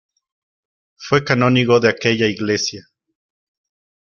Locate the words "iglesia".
2.25-2.87